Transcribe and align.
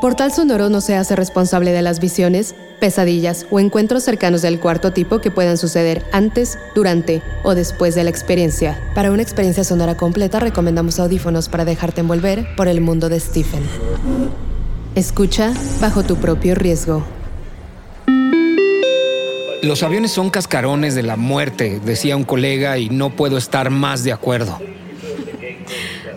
Portal 0.00 0.32
Sonoro 0.32 0.70
no 0.70 0.80
se 0.80 0.96
hace 0.96 1.14
responsable 1.14 1.72
de 1.72 1.82
las 1.82 2.00
visiones, 2.00 2.54
pesadillas 2.80 3.46
o 3.50 3.60
encuentros 3.60 4.02
cercanos 4.02 4.40
del 4.40 4.58
cuarto 4.58 4.92
tipo 4.92 5.20
que 5.20 5.30
puedan 5.30 5.58
suceder 5.58 6.06
antes, 6.10 6.58
durante 6.74 7.20
o 7.42 7.54
después 7.54 7.94
de 7.94 8.04
la 8.04 8.10
experiencia. 8.10 8.80
Para 8.94 9.10
una 9.12 9.20
experiencia 9.20 9.62
sonora 9.62 9.98
completa 9.98 10.40
recomendamos 10.40 10.98
audífonos 10.98 11.50
para 11.50 11.66
dejarte 11.66 12.00
envolver 12.00 12.46
por 12.56 12.66
el 12.66 12.80
mundo 12.80 13.10
de 13.10 13.20
Stephen. 13.20 13.62
Escucha 14.94 15.52
bajo 15.82 16.02
tu 16.02 16.16
propio 16.16 16.54
riesgo. 16.54 17.04
Los 19.62 19.82
aviones 19.82 20.12
son 20.12 20.30
cascarones 20.30 20.94
de 20.94 21.02
la 21.02 21.16
muerte, 21.16 21.78
decía 21.84 22.16
un 22.16 22.24
colega, 22.24 22.78
y 22.78 22.88
no 22.88 23.10
puedo 23.10 23.36
estar 23.36 23.68
más 23.68 24.02
de 24.02 24.12
acuerdo. 24.12 24.58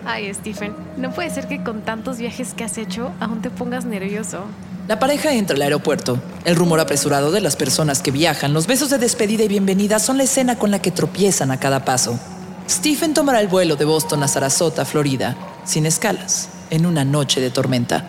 Ay, 0.06 0.32
Stephen, 0.34 0.74
no 0.98 1.12
puede 1.12 1.30
ser 1.30 1.48
que 1.48 1.62
con 1.62 1.82
tantos 1.82 2.18
viajes 2.18 2.52
que 2.54 2.64
has 2.64 2.76
hecho 2.76 3.12
aún 3.20 3.40
te 3.40 3.50
pongas 3.50 3.84
nervioso. 3.86 4.44
La 4.86 4.98
pareja 4.98 5.32
entra 5.32 5.56
al 5.56 5.62
aeropuerto. 5.62 6.20
El 6.44 6.56
rumor 6.56 6.78
apresurado 6.78 7.32
de 7.32 7.40
las 7.40 7.56
personas 7.56 8.02
que 8.02 8.10
viajan, 8.10 8.52
los 8.52 8.66
besos 8.66 8.90
de 8.90 8.98
despedida 8.98 9.44
y 9.44 9.48
bienvenida 9.48 9.98
son 9.98 10.18
la 10.18 10.24
escena 10.24 10.58
con 10.58 10.70
la 10.70 10.82
que 10.82 10.90
tropiezan 10.90 11.50
a 11.50 11.58
cada 11.58 11.86
paso. 11.86 12.18
Stephen 12.68 13.14
tomará 13.14 13.40
el 13.40 13.48
vuelo 13.48 13.76
de 13.76 13.86
Boston 13.86 14.22
a 14.22 14.28
Sarasota, 14.28 14.84
Florida, 14.84 15.36
sin 15.64 15.86
escalas, 15.86 16.50
en 16.68 16.84
una 16.84 17.04
noche 17.04 17.40
de 17.40 17.50
tormenta. 17.50 18.04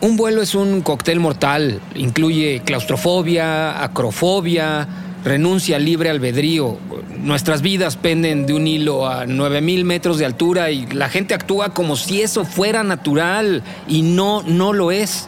Un 0.00 0.16
vuelo 0.16 0.40
es 0.42 0.54
un 0.54 0.80
cóctel 0.82 1.20
mortal. 1.20 1.80
Incluye 1.94 2.62
claustrofobia, 2.64 3.82
acrofobia, 3.82 4.86
renuncia 5.26 5.80
libre 5.80 6.08
albedrío. 6.08 6.78
Nuestras 7.18 7.60
vidas 7.60 7.96
penden 7.96 8.46
de 8.46 8.54
un 8.54 8.66
hilo 8.66 9.08
a 9.08 9.26
9000 9.26 9.84
metros 9.84 10.18
de 10.18 10.24
altura 10.24 10.70
y 10.70 10.86
la 10.86 11.08
gente 11.08 11.34
actúa 11.34 11.74
como 11.74 11.96
si 11.96 12.22
eso 12.22 12.44
fuera 12.44 12.84
natural 12.84 13.64
y 13.88 14.02
no, 14.02 14.42
no 14.42 14.72
lo 14.72 14.92
es. 14.92 15.26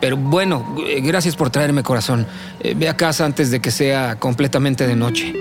Pero 0.00 0.16
bueno, 0.16 0.76
eh, 0.84 1.00
gracias 1.00 1.36
por 1.36 1.50
traerme 1.50 1.84
corazón. 1.84 2.26
Eh, 2.60 2.74
ve 2.76 2.88
a 2.88 2.96
casa 2.96 3.24
antes 3.24 3.52
de 3.52 3.60
que 3.60 3.70
sea 3.70 4.16
completamente 4.16 4.86
de 4.86 4.96
noche. 4.96 5.32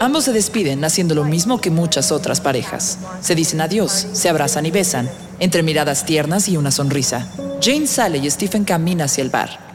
Ambos 0.00 0.24
se 0.24 0.32
despiden 0.32 0.82
haciendo 0.84 1.14
lo 1.14 1.24
mismo 1.24 1.60
que 1.60 1.70
muchas 1.70 2.10
otras 2.10 2.40
parejas. 2.40 2.98
Se 3.20 3.34
dicen 3.34 3.60
adiós, 3.60 4.08
se 4.12 4.28
abrazan 4.30 4.64
y 4.64 4.70
besan, 4.70 5.08
entre 5.38 5.62
miradas 5.62 6.06
tiernas 6.06 6.48
y 6.48 6.56
una 6.56 6.70
sonrisa. 6.70 7.28
Jane 7.62 7.86
sale 7.86 8.18
y 8.18 8.30
Stephen 8.30 8.64
camina 8.64 9.04
hacia 9.04 9.22
el 9.22 9.30
bar. 9.30 9.71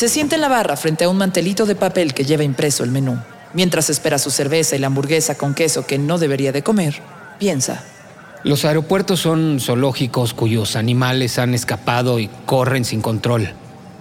Se 0.00 0.08
sienta 0.08 0.34
en 0.34 0.40
la 0.40 0.48
barra 0.48 0.78
frente 0.78 1.04
a 1.04 1.10
un 1.10 1.18
mantelito 1.18 1.66
de 1.66 1.74
papel 1.74 2.14
que 2.14 2.24
lleva 2.24 2.42
impreso 2.42 2.84
el 2.84 2.90
menú. 2.90 3.18
Mientras 3.52 3.90
espera 3.90 4.18
su 4.18 4.30
cerveza 4.30 4.74
y 4.74 4.78
la 4.78 4.86
hamburguesa 4.86 5.36
con 5.36 5.52
queso 5.52 5.86
que 5.86 5.98
no 5.98 6.16
debería 6.16 6.52
de 6.52 6.62
comer, 6.62 7.02
piensa. 7.38 7.84
Los 8.42 8.64
aeropuertos 8.64 9.20
son 9.20 9.60
zoológicos 9.60 10.32
cuyos 10.32 10.74
animales 10.74 11.38
han 11.38 11.52
escapado 11.52 12.18
y 12.18 12.30
corren 12.46 12.86
sin 12.86 13.02
control. 13.02 13.52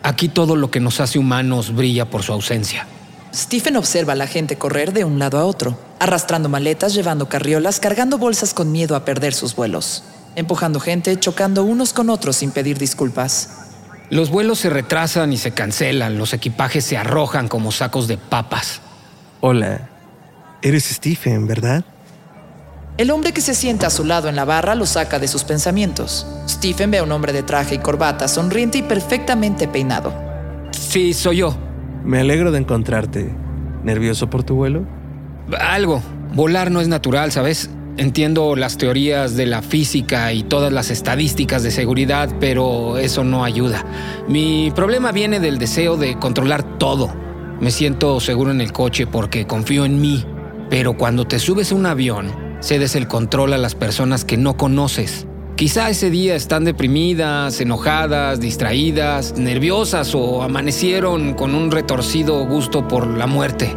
Aquí 0.01 0.29
todo 0.29 0.55
lo 0.55 0.71
que 0.71 0.79
nos 0.79 1.01
hace 1.01 1.19
humanos 1.19 1.75
brilla 1.75 2.05
por 2.05 2.23
su 2.23 2.31
ausencia. 2.31 2.88
Stephen 3.35 3.75
observa 3.75 4.13
a 4.13 4.15
la 4.15 4.27
gente 4.27 4.57
correr 4.57 4.93
de 4.93 5.03
un 5.03 5.19
lado 5.19 5.38
a 5.38 5.43
otro, 5.43 5.77
arrastrando 5.99 6.47
maletas, 6.47 6.93
llevando 6.93 7.27
carriolas, 7.27 7.81
cargando 7.81 8.17
bolsas 8.17 8.53
con 8.53 8.71
miedo 8.71 8.95
a 8.95 9.03
perder 9.03 9.33
sus 9.33 9.53
vuelos, 9.53 10.05
empujando 10.38 10.79
gente, 10.79 11.19
chocando 11.19 11.65
unos 11.65 11.91
con 11.91 12.09
otros 12.09 12.38
sin 12.38 12.51
pedir 12.51 12.77
disculpas. 12.77 13.69
Los 14.09 14.31
vuelos 14.31 14.59
se 14.59 14.71
retrasan 14.71 15.31
y 15.33 15.37
se 15.37 15.51
cancelan, 15.51 16.17
los 16.17 16.33
equipajes 16.33 16.83
se 16.83 16.97
arrojan 16.97 17.47
como 17.47 17.71
sacos 17.71 18.07
de 18.07 18.17
papas. 18.17 18.81
Hola, 19.39 19.89
eres 20.63 20.85
Stephen, 20.85 21.45
¿verdad? 21.45 21.83
El 22.97 23.11
hombre 23.11 23.33
que 23.33 23.41
se 23.41 23.53
sienta 23.53 23.87
a 23.87 23.91
su 23.91 24.03
lado 24.03 24.27
en 24.27 24.35
la 24.35 24.45
barra 24.45 24.73
lo 24.73 24.87
saca 24.87 25.19
de 25.19 25.27
sus 25.27 25.43
pensamientos. 25.43 26.25
Stephen 26.49 26.89
ve 26.91 26.97
a 26.97 27.03
un 27.03 27.11
hombre 27.11 27.33
de 27.33 27.43
traje 27.43 27.75
y 27.75 27.77
corbata, 27.77 28.27
sonriente 28.27 28.79
y 28.79 28.81
perfectamente 28.81 29.67
peinado. 29.67 30.13
Sí, 30.71 31.13
soy 31.13 31.37
yo. 31.37 31.55
Me 32.03 32.19
alegro 32.19 32.51
de 32.51 32.59
encontrarte. 32.59 33.29
¿Nervioso 33.83 34.29
por 34.29 34.43
tu 34.43 34.55
vuelo? 34.55 34.85
Algo. 35.59 36.01
Volar 36.33 36.71
no 36.71 36.81
es 36.81 36.87
natural, 36.87 37.31
¿sabes? 37.31 37.69
Entiendo 37.99 38.55
las 38.55 38.77
teorías 38.77 39.35
de 39.35 39.45
la 39.45 39.61
física 39.61 40.31
y 40.31 40.43
todas 40.43 40.71
las 40.71 40.89
estadísticas 40.89 41.63
de 41.63 41.71
seguridad, 41.71 42.33
pero 42.39 42.97
eso 42.97 43.25
no 43.25 43.43
ayuda. 43.43 43.83
Mi 44.25 44.71
problema 44.73 45.11
viene 45.11 45.41
del 45.41 45.57
deseo 45.59 45.97
de 45.97 46.17
controlar 46.17 46.77
todo. 46.77 47.13
Me 47.59 47.71
siento 47.71 48.21
seguro 48.21 48.51
en 48.51 48.61
el 48.61 48.71
coche 48.71 49.05
porque 49.05 49.45
confío 49.45 49.83
en 49.83 49.99
mí, 49.99 50.25
pero 50.69 50.93
cuando 50.93 51.27
te 51.27 51.39
subes 51.39 51.73
a 51.73 51.75
un 51.75 51.85
avión, 51.88 52.31
cedes 52.61 52.95
el 52.95 53.09
control 53.09 53.51
a 53.51 53.57
las 53.57 53.75
personas 53.75 54.23
que 54.23 54.38
no 54.38 54.55
conoces. 54.55 55.27
Quizá 55.57 55.89
ese 55.89 56.09
día 56.09 56.35
están 56.35 56.63
deprimidas, 56.63 57.59
enojadas, 57.59 58.39
distraídas, 58.39 59.38
nerviosas 59.38 60.15
o 60.15 60.41
amanecieron 60.41 61.33
con 61.33 61.53
un 61.53 61.69
retorcido 61.69 62.45
gusto 62.45 62.88
por 62.88 63.07
la 63.07 63.27
muerte. 63.27 63.75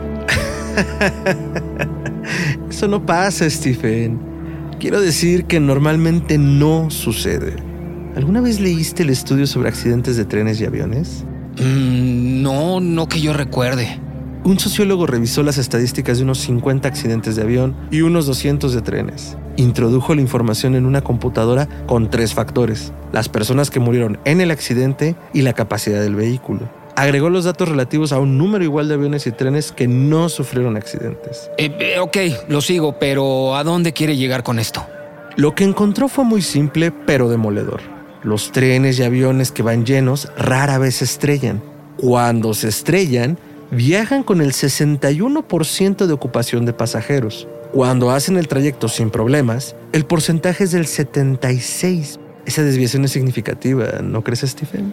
Eso 2.83 2.89
no 2.89 3.07
pasa, 3.07 3.49
Stephen. 3.49 4.19
Quiero 4.81 5.01
decir 5.01 5.45
que 5.45 5.61
normalmente 5.61 6.37
no 6.37 6.91
sucede. 6.91 7.55
¿Alguna 8.17 8.41
vez 8.41 8.59
leíste 8.59 9.05
el 9.05 9.11
estudio 9.11 9.47
sobre 9.47 9.69
accidentes 9.69 10.17
de 10.17 10.25
trenes 10.25 10.61
y 10.61 10.65
aviones? 10.65 11.25
Mm, 11.61 12.43
no, 12.43 12.81
no 12.81 13.09
que 13.09 13.21
yo 13.21 13.35
recuerde. 13.35 14.01
Un 14.43 14.59
sociólogo 14.59 15.07
revisó 15.07 15.45
las 15.45 15.59
estadísticas 15.59 16.19
de 16.19 16.25
unos 16.25 16.39
50 16.39 16.89
accidentes 16.89 17.37
de 17.37 17.43
avión 17.43 17.77
y 17.93 18.01
unos 18.01 18.27
200 18.27 18.75
de 18.75 18.83
trenes. 18.83 19.37
Introdujo 19.57 20.17
la 20.17 20.23
información 20.23 20.75
en 20.75 20.85
una 20.85 21.03
computadora 21.03 21.69
con 21.87 22.11
tres 22.11 22.35
factores, 22.35 22.93
las 23.13 23.29
personas 23.29 23.71
que 23.71 23.79
murieron 23.79 24.19
en 24.25 24.41
el 24.41 24.51
accidente 24.51 25.15
y 25.33 25.43
la 25.43 25.53
capacidad 25.53 26.01
del 26.01 26.17
vehículo 26.17 26.82
agregó 26.97 27.31
los 27.31 27.45
datos 27.45 27.69
relativos 27.69 28.13
a 28.13 28.19
un 28.19 28.39
número 28.39 28.65
igual 28.65 28.89
de 28.89 28.95
aviones 28.95 29.27
y 29.27 29.33
trenes 29.33 29.73
que 29.73 29.89
no 29.89 30.29
sufrieron 30.29 30.77
accidentes. 30.77 31.51
Eh, 31.59 31.77
eh, 31.79 31.99
ok, 31.99 32.17
lo 32.49 32.61
sigo, 32.61 32.99
pero 32.99 33.57
¿a 33.57 33.65
dónde 33.65 33.93
quiere 33.93 34.17
llegar 34.17 34.43
con 34.43 34.59
esto? 34.59 34.87
Lo 35.37 35.55
que 35.55 35.65
encontró 35.65 36.09
fue 36.09 36.25
muy 36.25 36.43
simple, 36.43 36.91
pero 36.91 37.29
demoledor. 37.29 37.81
Los 38.23 38.53
trenes 38.53 38.99
y 38.99 39.03
aviones 39.03 39.51
que 39.51 39.63
van 39.63 39.85
llenos 39.85 40.31
rara 40.37 40.79
vez 40.79 40.97
se 40.97 41.05
estrellan. 41.05 41.63
Cuando 41.97 42.55
se 42.55 42.69
estrellan, 42.69 43.39
viajan 43.71 44.23
con 44.23 44.41
el 44.41 44.53
61% 44.53 46.07
de 46.07 46.13
ocupación 46.13 46.67
de 46.67 46.73
pasajeros. 46.73 47.49
Cuando 47.73 48.11
hacen 48.11 48.37
el 48.37 48.49
trayecto 48.49 48.89
sin 48.89 49.11
problemas, 49.11 49.75
el 49.93 50.05
porcentaje 50.05 50.65
es 50.65 50.73
del 50.73 50.87
76%. 50.87 52.19
Esa 52.45 52.63
desviación 52.63 53.05
es 53.05 53.13
significativa, 53.13 54.01
¿no 54.03 54.23
crees, 54.23 54.41
Stephen? 54.41 54.93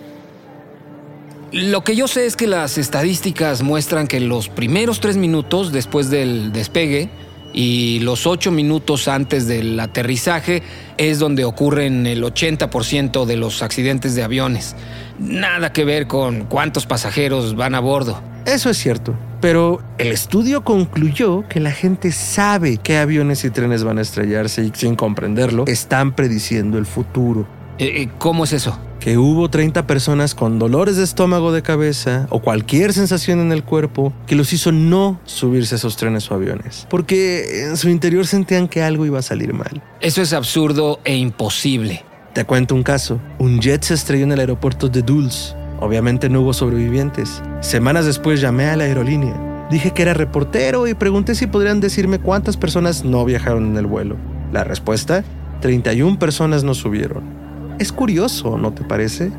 Lo 1.51 1.83
que 1.83 1.95
yo 1.95 2.07
sé 2.07 2.27
es 2.27 2.35
que 2.35 2.45
las 2.45 2.77
estadísticas 2.77 3.63
muestran 3.63 4.05
que 4.05 4.19
los 4.19 4.49
primeros 4.49 4.99
tres 4.99 5.17
minutos 5.17 5.71
después 5.71 6.11
del 6.11 6.51
despegue 6.51 7.09
y 7.53 7.99
los 8.01 8.27
ocho 8.27 8.51
minutos 8.51 9.07
antes 9.07 9.47
del 9.47 9.79
aterrizaje 9.79 10.61
es 10.97 11.17
donde 11.17 11.45
ocurren 11.45 12.05
el 12.05 12.23
80% 12.23 13.25
de 13.25 13.35
los 13.35 13.63
accidentes 13.63 14.13
de 14.13 14.21
aviones. 14.21 14.75
Nada 15.17 15.73
que 15.73 15.85
ver 15.85 16.05
con 16.05 16.45
cuántos 16.45 16.85
pasajeros 16.85 17.55
van 17.55 17.73
a 17.73 17.79
bordo. 17.79 18.21
Eso 18.45 18.69
es 18.69 18.77
cierto, 18.77 19.15
pero 19.41 19.81
el 19.97 20.11
estudio 20.11 20.63
concluyó 20.63 21.47
que 21.49 21.59
la 21.59 21.71
gente 21.71 22.11
sabe 22.11 22.77
qué 22.77 22.97
aviones 22.97 23.43
y 23.43 23.49
trenes 23.49 23.83
van 23.83 23.97
a 23.97 24.01
estrellarse 24.01 24.63
y 24.63 24.71
sin 24.75 24.95
comprenderlo 24.95 25.65
están 25.65 26.15
prediciendo 26.15 26.77
el 26.77 26.85
futuro. 26.85 27.47
Eh, 27.79 28.03
eh, 28.03 28.09
¿Cómo 28.19 28.43
es 28.43 28.53
eso? 28.53 28.79
Que 28.99 29.17
hubo 29.17 29.49
30 29.49 29.87
personas 29.87 30.35
con 30.35 30.59
dolores 30.59 30.97
de 30.97 31.03
estómago 31.03 31.51
de 31.51 31.61
cabeza 31.61 32.27
o 32.29 32.41
cualquier 32.41 32.93
sensación 32.93 33.39
en 33.39 33.51
el 33.51 33.63
cuerpo 33.63 34.13
que 34.27 34.35
los 34.35 34.53
hizo 34.53 34.71
no 34.71 35.19
subirse 35.25 35.75
a 35.75 35.77
esos 35.77 35.95
trenes 35.95 36.29
o 36.29 36.35
aviones, 36.35 36.85
porque 36.89 37.63
en 37.65 37.77
su 37.77 37.89
interior 37.89 38.27
sentían 38.27 38.67
que 38.67 38.83
algo 38.83 39.05
iba 39.05 39.19
a 39.19 39.23
salir 39.23 39.53
mal. 39.53 39.81
Eso 40.01 40.21
es 40.21 40.33
absurdo 40.33 40.99
e 41.03 41.15
imposible. 41.15 42.03
Te 42.33 42.45
cuento 42.45 42.75
un 42.75 42.83
caso. 42.83 43.19
Un 43.39 43.59
jet 43.59 43.83
se 43.83 43.93
estrelló 43.93 44.25
en 44.25 44.33
el 44.33 44.39
aeropuerto 44.39 44.87
de 44.87 45.01
Dulles. 45.01 45.55
Obviamente 45.79 46.29
no 46.29 46.41
hubo 46.41 46.53
sobrevivientes. 46.53 47.41
Semanas 47.61 48.05
después 48.05 48.41
llamé 48.41 48.65
a 48.65 48.75
la 48.75 48.83
aerolínea. 48.83 49.67
Dije 49.71 49.91
que 49.91 50.01
era 50.01 50.13
reportero 50.13 50.87
y 50.87 50.93
pregunté 50.93 51.35
si 51.35 51.47
podrían 51.47 51.79
decirme 51.79 52.19
cuántas 52.19 52.57
personas 52.57 53.03
no 53.03 53.23
viajaron 53.23 53.65
en 53.67 53.77
el 53.77 53.85
vuelo. 53.85 54.17
La 54.51 54.63
respuesta, 54.63 55.23
31 55.61 56.17
personas 56.19 56.63
no 56.63 56.73
subieron. 56.73 57.38
Es 57.79 57.93
curioso, 57.93 58.57
¿no 58.57 58.73
te 58.73 58.83
parece? 58.83 59.31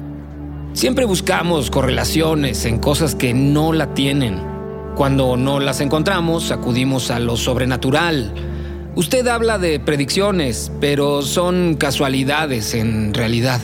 Siempre 0.73 1.05
buscamos 1.05 1.71
correlaciones 1.71 2.65
en 2.65 2.79
cosas 2.79 3.15
que 3.15 3.35
no 3.35 3.75
la 3.75 3.93
tienen. 3.93 4.41
Cuando 4.97 5.37
no 5.37 5.61
las 5.61 5.83
encontramos, 5.83 6.51
acudimos 6.51 7.11
a 7.11 7.19
lo 7.19 7.37
sobrenatural. 7.37 8.33
Usted 8.97 9.27
habla 9.29 9.59
de 9.59 9.79
predicciones, 9.79 10.73
pero 10.81 11.21
son 11.21 11.77
casualidades 11.79 12.73
en 12.73 13.13
realidad. 13.13 13.61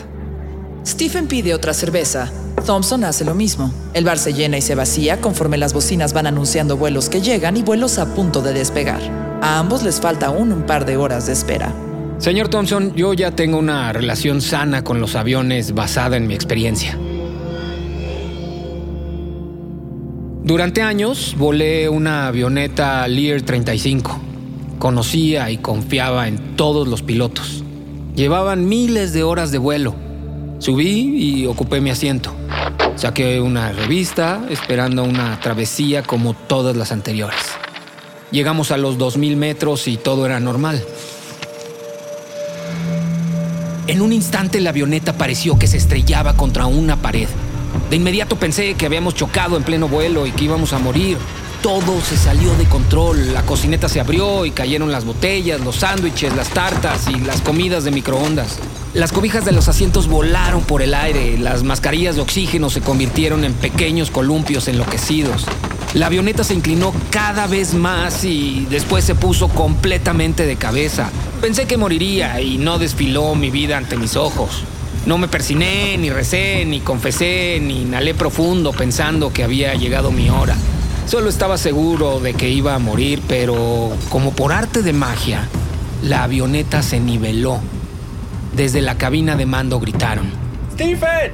Stephen 0.87 1.27
pide 1.27 1.55
otra 1.55 1.73
cerveza. 1.73 2.31
Thompson 2.67 3.03
hace 3.05 3.25
lo 3.25 3.35
mismo. 3.35 3.73
El 3.95 4.05
bar 4.05 4.19
se 4.19 4.35
llena 4.35 4.59
y 4.59 4.63
se 4.63 4.75
vacía 4.75 5.23
conforme 5.23 5.57
las 5.57 5.73
bocinas 5.73 6.13
van 6.13 6.27
anunciando 6.27 6.77
vuelos 6.77 7.09
que 7.09 7.23
llegan 7.23 7.57
y 7.57 7.63
vuelos 7.63 7.99
a 7.99 8.15
punto 8.15 8.43
de 8.43 8.53
despegar. 8.53 9.01
A 9.41 9.59
ambos 9.59 9.83
les 9.83 10.03
falta 10.03 10.27
aún 10.27 10.53
un 10.53 10.65
par 10.65 10.85
de 10.85 10.99
horas 10.99 11.27
de 11.27 11.33
espera. 11.33 11.73
Señor 12.19 12.49
Thompson, 12.49 12.95
yo 12.95 13.13
ya 13.13 13.31
tengo 13.31 13.59
una 13.59 13.93
relación 13.93 14.41
sana 14.41 14.83
con 14.83 15.01
los 15.01 15.15
aviones 15.17 15.75
basada 15.75 16.17
en 16.17 16.27
mi 16.27 16.35
experiencia. 16.35 16.99
Durante 20.43 20.81
años 20.81 21.35
volé 21.37 21.89
una 21.89 22.29
avioneta 22.29 23.07
Lear 23.07 23.43
35. 23.43 24.19
Conocía 24.79 25.51
y 25.51 25.59
confiaba 25.59 26.27
en 26.27 26.57
todos 26.57 26.89
los 26.89 27.03
pilotos. 27.03 27.63
Llevaban 28.15 28.67
miles 28.67 29.13
de 29.13 29.23
horas 29.23 29.51
de 29.53 29.59
vuelo. 29.59 29.95
Subí 30.59 31.17
y 31.17 31.47
ocupé 31.47 31.81
mi 31.83 31.91
asiento. 31.91 32.35
Saqué 32.97 33.43
una 33.43 33.73
revista 33.73 34.41
esperando 34.49 35.05
una 35.05 35.39
travesía 35.41 36.03
como 36.03 36.33
todas 36.33 36.77
las 36.77 36.93
anteriores. 36.93 37.41
Llegamos 38.31 38.71
a 38.71 38.79
los 38.79 38.99
2.000 38.99 39.37
metros 39.37 39.87
y 39.87 39.99
todo 39.99 40.25
era 40.25 40.41
normal. 40.41 40.83
En 43.89 44.03
un 44.03 44.13
instante 44.13 44.61
la 44.61 44.71
avioneta 44.71 45.13
pareció 45.13 45.61
que 45.61 45.69
se 45.69 45.77
estrellaba 45.77 46.37
contra 46.37 46.67
una 46.67 46.97
pared. 46.97 47.29
De 47.89 47.95
inmediato 47.95 48.35
pensé 48.35 48.75
que 48.75 48.85
habíamos 48.85 49.15
chocado 49.15 49.57
en 49.57 49.63
pleno 49.63 49.87
vuelo 49.87 50.27
y 50.27 50.33
que 50.33 50.45
íbamos 50.45 50.73
a 50.73 50.81
morir. 50.81 51.19
Todo 51.63 52.01
se 52.01 52.17
salió 52.17 52.53
de 52.57 52.65
control. 52.65 53.33
La 53.33 53.43
cocineta 53.43 53.89
se 53.89 54.01
abrió 54.01 54.45
y 54.45 54.51
cayeron 54.51 54.91
las 54.91 55.05
botellas, 55.05 55.61
los 55.61 55.77
sándwiches, 55.77 56.35
las 56.35 56.49
tartas 56.49 57.07
y 57.09 57.21
las 57.21 57.41
comidas 57.43 57.85
de 57.85 57.93
microondas. 57.93 58.59
Las 58.93 59.13
cobijas 59.13 59.45
de 59.45 59.53
los 59.53 59.69
asientos 59.69 60.09
volaron 60.09 60.63
por 60.65 60.83
el 60.83 60.93
aire, 60.93 61.39
las 61.39 61.63
mascarillas 61.63 62.17
de 62.17 62.23
oxígeno 62.23 62.71
se 62.71 62.81
convirtieron 62.81 63.45
en 63.45 63.53
pequeños 63.53 64.11
columpios 64.11 64.67
enloquecidos. 64.67 65.45
La 65.97 66.09
avioneta 66.09 66.45
se 66.45 66.53
inclinó 66.53 66.93
cada 67.09 67.47
vez 67.47 67.73
más 67.73 68.23
y 68.23 68.67
después 68.69 69.03
se 69.03 69.15
puso 69.15 69.49
completamente 69.49 70.45
de 70.45 70.57
cabeza. 70.57 71.09
Pensé 71.41 71.67
que 71.67 71.79
moriría 71.79 72.39
y 72.43 72.59
no 72.59 72.79
desfiló 72.79 73.35
mi 73.35 73.51
vida 73.51 73.79
ante 73.79 73.97
mis 73.97 74.15
ojos. 74.15 74.63
No 75.07 75.17
me 75.17 75.27
persiné, 75.27 75.97
ni 75.97 76.11
recé, 76.11 76.67
ni 76.67 76.81
confesé, 76.81 77.61
ni 77.63 77.81
inhalé 77.81 78.13
profundo 78.13 78.73
pensando 78.73 79.33
que 79.33 79.43
había 79.43 79.73
llegado 79.73 80.11
mi 80.11 80.29
hora. 80.29 80.55
Solo 81.07 81.31
estaba 81.31 81.57
seguro 81.57 82.21
de 82.21 82.35
que 82.35 82.51
iba 82.51 82.75
a 82.75 82.79
morir, 82.79 83.23
pero 83.27 83.91
como 84.11 84.33
por 84.33 84.53
arte 84.53 84.83
de 84.83 84.93
magia, 84.93 85.49
la 86.03 86.25
avioneta 86.25 86.83
se 86.83 87.01
niveló. 87.01 87.59
Desde 88.55 88.83
la 88.83 88.99
cabina 88.99 89.35
de 89.35 89.47
mando 89.47 89.81
gritaron. 89.81 90.31
¡Stephen! 90.75 91.33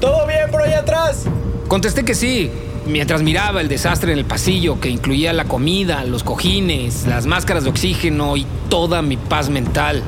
¿Todo 0.00 0.26
bien 0.26 0.50
por 0.50 0.62
allá 0.62 0.78
atrás? 0.78 1.24
Contesté 1.68 2.06
que 2.06 2.14
sí, 2.14 2.50
mientras 2.88 3.22
miraba 3.22 3.60
el 3.60 3.68
desastre 3.68 4.12
en 4.12 4.18
el 4.18 4.24
pasillo 4.24 4.80
que 4.80 4.88
incluía 4.88 5.32
la 5.32 5.44
comida, 5.44 6.04
los 6.04 6.24
cojines, 6.24 7.06
las 7.06 7.26
máscaras 7.26 7.64
de 7.64 7.70
oxígeno 7.70 8.36
y 8.36 8.46
toda 8.68 9.02
mi 9.02 9.16
paz 9.16 9.50
mental. 9.50 10.02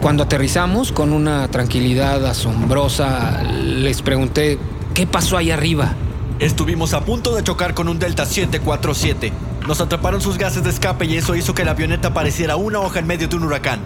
Cuando 0.00 0.22
aterrizamos 0.22 0.92
con 0.92 1.12
una 1.12 1.48
tranquilidad 1.48 2.24
asombrosa, 2.26 3.42
les 3.42 4.02
pregunté, 4.02 4.58
¿qué 4.92 5.06
pasó 5.06 5.36
ahí 5.36 5.50
arriba? 5.50 5.94
Estuvimos 6.38 6.92
a 6.94 7.04
punto 7.04 7.34
de 7.34 7.42
chocar 7.42 7.74
con 7.74 7.88
un 7.88 7.98
Delta 7.98 8.26
747. 8.26 9.32
Nos 9.66 9.80
atraparon 9.80 10.20
sus 10.20 10.36
gases 10.36 10.62
de 10.62 10.70
escape 10.70 11.06
y 11.06 11.16
eso 11.16 11.34
hizo 11.34 11.54
que 11.54 11.64
la 11.64 11.70
avioneta 11.70 12.12
pareciera 12.12 12.56
una 12.56 12.80
hoja 12.80 12.98
en 12.98 13.06
medio 13.06 13.28
de 13.28 13.36
un 13.36 13.44
huracán. 13.44 13.80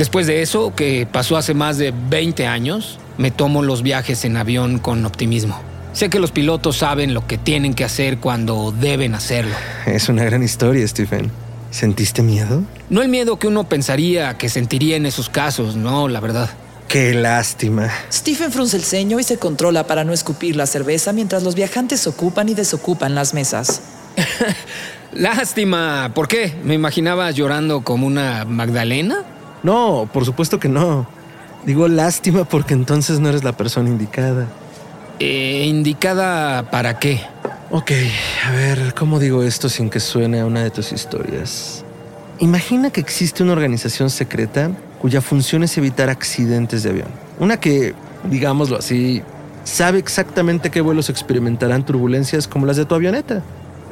Después 0.00 0.26
de 0.26 0.40
eso, 0.40 0.74
que 0.74 1.06
pasó 1.06 1.36
hace 1.36 1.52
más 1.52 1.76
de 1.76 1.92
20 1.92 2.46
años, 2.46 2.98
me 3.18 3.30
tomo 3.30 3.62
los 3.62 3.82
viajes 3.82 4.24
en 4.24 4.38
avión 4.38 4.78
con 4.78 5.04
optimismo. 5.04 5.60
Sé 5.92 6.08
que 6.08 6.18
los 6.18 6.30
pilotos 6.30 6.78
saben 6.78 7.12
lo 7.12 7.26
que 7.26 7.36
tienen 7.36 7.74
que 7.74 7.84
hacer 7.84 8.16
cuando 8.16 8.72
deben 8.72 9.14
hacerlo. 9.14 9.54
Es 9.84 10.08
una 10.08 10.24
gran 10.24 10.42
historia, 10.42 10.88
Stephen. 10.88 11.30
¿Sentiste 11.70 12.22
miedo? 12.22 12.62
No 12.88 13.02
el 13.02 13.10
miedo 13.10 13.38
que 13.38 13.46
uno 13.46 13.68
pensaría 13.68 14.38
que 14.38 14.48
sentiría 14.48 14.96
en 14.96 15.04
esos 15.04 15.28
casos, 15.28 15.76
no, 15.76 16.08
la 16.08 16.20
verdad. 16.20 16.48
Qué 16.88 17.12
lástima. 17.12 17.90
Stephen 18.10 18.52
frunce 18.52 18.78
el 18.78 18.84
ceño 18.84 19.20
y 19.20 19.22
se 19.22 19.36
controla 19.36 19.86
para 19.86 20.04
no 20.04 20.14
escupir 20.14 20.56
la 20.56 20.64
cerveza 20.64 21.12
mientras 21.12 21.42
los 21.42 21.54
viajantes 21.54 22.06
ocupan 22.06 22.48
y 22.48 22.54
desocupan 22.54 23.14
las 23.14 23.34
mesas. 23.34 23.82
Lástima. 25.12 26.12
¿Por 26.14 26.26
qué? 26.26 26.54
¿Me 26.64 26.72
imaginaba 26.72 27.30
llorando 27.32 27.82
como 27.82 28.06
una 28.06 28.46
Magdalena? 28.46 29.26
No, 29.62 30.08
por 30.12 30.24
supuesto 30.24 30.58
que 30.58 30.68
no. 30.68 31.06
Digo 31.64 31.88
lástima 31.88 32.44
porque 32.44 32.74
entonces 32.74 33.20
no 33.20 33.28
eres 33.28 33.44
la 33.44 33.52
persona 33.52 33.88
indicada. 33.88 34.46
Eh, 35.18 35.66
¿Indicada 35.66 36.70
para 36.70 36.98
qué? 36.98 37.20
Ok, 37.70 37.92
a 38.46 38.52
ver, 38.52 38.94
¿cómo 38.94 39.18
digo 39.18 39.42
esto 39.42 39.68
sin 39.68 39.90
que 39.90 40.00
suene 40.00 40.40
a 40.40 40.46
una 40.46 40.62
de 40.62 40.70
tus 40.70 40.92
historias? 40.92 41.84
Imagina 42.38 42.90
que 42.90 43.00
existe 43.00 43.42
una 43.42 43.52
organización 43.52 44.08
secreta 44.08 44.70
cuya 44.98 45.20
función 45.20 45.62
es 45.62 45.76
evitar 45.76 46.08
accidentes 46.08 46.82
de 46.82 46.90
avión. 46.90 47.08
Una 47.38 47.58
que, 47.58 47.94
digámoslo 48.24 48.78
así, 48.78 49.22
sabe 49.64 49.98
exactamente 49.98 50.70
qué 50.70 50.80
vuelos 50.80 51.10
experimentarán 51.10 51.84
turbulencias 51.84 52.48
como 52.48 52.64
las 52.64 52.76
de 52.76 52.86
tu 52.86 52.94
avioneta. 52.94 53.42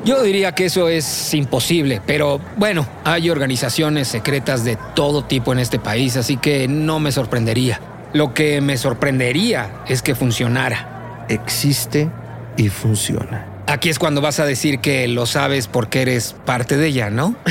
Yo 0.04 0.22
diría 0.22 0.52
que 0.52 0.66
eso 0.66 0.88
es 0.88 1.34
imposible, 1.34 2.00
pero 2.06 2.40
bueno, 2.56 2.86
hay 3.04 3.30
organizaciones 3.30 4.08
secretas 4.08 4.64
de 4.64 4.78
todo 4.94 5.24
tipo 5.24 5.52
en 5.52 5.58
este 5.58 5.78
país, 5.78 6.16
así 6.16 6.36
que 6.36 6.68
no 6.68 7.00
me 7.00 7.12
sorprendería. 7.12 7.80
Lo 8.12 8.32
que 8.32 8.60
me 8.60 8.76
sorprendería 8.76 9.82
es 9.86 10.02
que 10.02 10.14
funcionara. 10.14 11.26
Existe 11.28 12.08
y 12.56 12.68
funciona. 12.68 13.46
Aquí 13.66 13.90
es 13.90 13.98
cuando 13.98 14.22
vas 14.22 14.40
a 14.40 14.46
decir 14.46 14.78
que 14.78 15.06
lo 15.08 15.26
sabes 15.26 15.66
porque 15.66 16.00
eres 16.00 16.34
parte 16.46 16.78
de 16.78 16.86
ella, 16.86 17.10
¿no? 17.10 17.36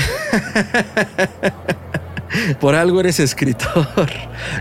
Por 2.59 2.73
algo 2.73 3.01
eres 3.01 3.19
escritor. 3.19 4.09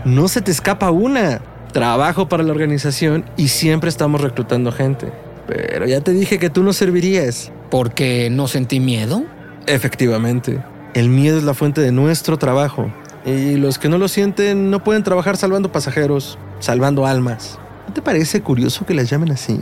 No 0.04 0.28
se 0.28 0.42
te 0.42 0.50
escapa 0.50 0.90
una. 0.90 1.40
Trabajo 1.72 2.28
para 2.28 2.42
la 2.42 2.52
organización 2.52 3.24
y 3.36 3.48
siempre 3.48 3.88
estamos 3.88 4.20
reclutando 4.20 4.70
gente. 4.70 5.10
Pero 5.46 5.86
ya 5.86 6.00
te 6.00 6.12
dije 6.12 6.38
que 6.38 6.50
tú 6.50 6.62
no 6.62 6.74
servirías. 6.74 7.52
¿Porque 7.70 8.28
no 8.30 8.48
sentí 8.48 8.80
miedo? 8.80 9.24
Efectivamente. 9.66 10.62
El 10.94 11.08
miedo 11.08 11.38
es 11.38 11.44
la 11.44 11.54
fuente 11.54 11.80
de 11.80 11.92
nuestro 11.92 12.38
trabajo. 12.38 12.92
Y 13.24 13.56
los 13.56 13.78
que 13.78 13.88
no 13.88 13.98
lo 13.98 14.08
sienten 14.08 14.70
no 14.70 14.84
pueden 14.84 15.02
trabajar 15.02 15.36
salvando 15.36 15.72
pasajeros, 15.72 16.38
salvando 16.60 17.06
almas. 17.06 17.58
¿No 17.88 17.92
te 17.92 18.02
parece 18.02 18.40
curioso 18.40 18.86
que 18.86 18.94
las 18.94 19.10
llamen 19.10 19.32
así? 19.32 19.60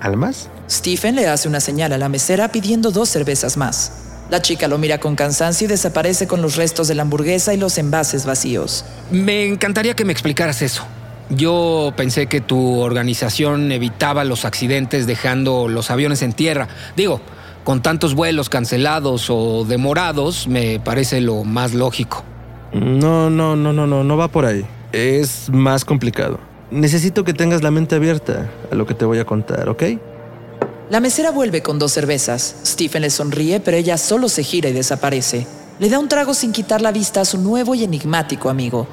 ¿Almas? 0.00 0.50
Stephen 0.70 1.16
le 1.16 1.26
hace 1.26 1.48
una 1.48 1.60
señal 1.60 1.92
a 1.92 1.98
la 1.98 2.08
mesera 2.08 2.48
pidiendo 2.52 2.90
dos 2.90 3.08
cervezas 3.08 3.56
más. 3.56 3.92
La 4.30 4.40
chica 4.40 4.68
lo 4.68 4.78
mira 4.78 4.98
con 4.98 5.16
cansancio 5.16 5.66
y 5.66 5.68
desaparece 5.68 6.26
con 6.26 6.42
los 6.42 6.56
restos 6.56 6.88
de 6.88 6.94
la 6.94 7.02
hamburguesa 7.02 7.54
y 7.54 7.56
los 7.56 7.76
envases 7.78 8.24
vacíos. 8.24 8.84
Me 9.10 9.46
encantaría 9.46 9.94
que 9.94 10.04
me 10.04 10.12
explicaras 10.12 10.62
eso. 10.62 10.84
Yo 11.34 11.94
pensé 11.96 12.26
que 12.26 12.42
tu 12.42 12.80
organización 12.80 13.72
evitaba 13.72 14.22
los 14.24 14.44
accidentes 14.44 15.06
dejando 15.06 15.66
los 15.66 15.90
aviones 15.90 16.20
en 16.20 16.34
tierra. 16.34 16.68
Digo, 16.94 17.22
con 17.64 17.80
tantos 17.80 18.14
vuelos 18.14 18.50
cancelados 18.50 19.30
o 19.30 19.64
demorados, 19.64 20.46
me 20.46 20.78
parece 20.78 21.22
lo 21.22 21.44
más 21.44 21.72
lógico. 21.72 22.22
No, 22.74 23.30
no, 23.30 23.56
no, 23.56 23.72
no, 23.72 23.86
no, 23.86 24.04
no 24.04 24.16
va 24.16 24.28
por 24.28 24.44
ahí. 24.44 24.66
Es 24.92 25.48
más 25.50 25.86
complicado. 25.86 26.38
Necesito 26.70 27.24
que 27.24 27.32
tengas 27.32 27.62
la 27.62 27.70
mente 27.70 27.94
abierta 27.94 28.50
a 28.70 28.74
lo 28.74 28.86
que 28.86 28.92
te 28.92 29.06
voy 29.06 29.18
a 29.18 29.24
contar, 29.24 29.70
¿ok? 29.70 29.82
La 30.90 31.00
mesera 31.00 31.30
vuelve 31.30 31.62
con 31.62 31.78
dos 31.78 31.92
cervezas. 31.92 32.56
Stephen 32.66 33.00
le 33.00 33.08
sonríe, 33.08 33.58
pero 33.60 33.78
ella 33.78 33.96
solo 33.96 34.28
se 34.28 34.42
gira 34.42 34.68
y 34.68 34.74
desaparece. 34.74 35.46
Le 35.78 35.88
da 35.88 35.98
un 35.98 36.08
trago 36.08 36.34
sin 36.34 36.52
quitar 36.52 36.82
la 36.82 36.92
vista 36.92 37.22
a 37.22 37.24
su 37.24 37.38
nuevo 37.38 37.74
y 37.74 37.84
enigmático 37.84 38.50
amigo. 38.50 38.86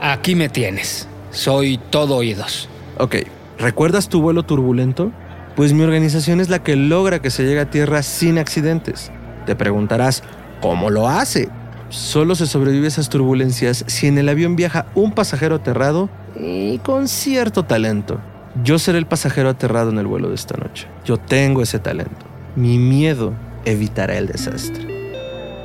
Aquí 0.00 0.34
me 0.34 0.48
tienes. 0.48 1.06
Soy 1.30 1.78
todo 1.90 2.16
oídos. 2.16 2.70
Ok, 2.96 3.16
¿recuerdas 3.58 4.08
tu 4.08 4.22
vuelo 4.22 4.42
turbulento? 4.44 5.12
Pues 5.56 5.74
mi 5.74 5.82
organización 5.82 6.40
es 6.40 6.48
la 6.48 6.62
que 6.62 6.74
logra 6.74 7.20
que 7.20 7.30
se 7.30 7.44
llegue 7.44 7.60
a 7.60 7.70
tierra 7.70 8.02
sin 8.02 8.38
accidentes. 8.38 9.12
Te 9.44 9.54
preguntarás, 9.54 10.22
¿cómo 10.62 10.88
lo 10.88 11.06
hace? 11.06 11.50
Solo 11.90 12.34
se 12.34 12.46
sobrevive 12.46 12.86
a 12.86 12.88
esas 12.88 13.10
turbulencias 13.10 13.84
si 13.88 14.06
en 14.06 14.16
el 14.16 14.30
avión 14.30 14.56
viaja 14.56 14.86
un 14.94 15.12
pasajero 15.12 15.56
aterrado 15.56 16.08
y 16.34 16.78
con 16.78 17.06
cierto 17.06 17.64
talento. 17.64 18.20
Yo 18.64 18.78
seré 18.78 18.96
el 18.96 19.06
pasajero 19.06 19.50
aterrado 19.50 19.90
en 19.90 19.98
el 19.98 20.06
vuelo 20.06 20.30
de 20.30 20.34
esta 20.34 20.56
noche. 20.56 20.86
Yo 21.04 21.18
tengo 21.18 21.60
ese 21.60 21.78
talento. 21.78 22.24
Mi 22.56 22.78
miedo 22.78 23.34
evitará 23.66 24.16
el 24.16 24.28
desastre. 24.28 24.89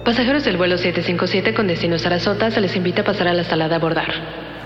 Pasajeros 0.06 0.44
del 0.44 0.56
vuelo 0.56 0.78
757 0.78 1.56
con 1.56 1.66
destino 1.66 1.98
Sarasota 1.98 2.52
se 2.52 2.62
les 2.62 2.76
invita 2.76 3.02
a 3.02 3.06
pasar 3.06 3.28
a 3.28 3.34
la 3.34 3.44
sala 3.44 3.68
de 3.68 3.74
abordar. 3.74 4.06